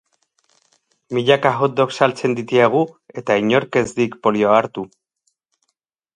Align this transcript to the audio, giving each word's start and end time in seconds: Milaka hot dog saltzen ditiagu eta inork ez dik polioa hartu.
Milaka 1.17 1.51
hot 1.59 1.75
dog 1.81 1.93
saltzen 1.97 2.33
ditiagu 2.39 2.81
eta 3.23 3.39
inork 3.43 3.79
ez 3.83 3.85
dik 4.01 4.19
polioa 4.25 4.59
hartu. 4.65 4.89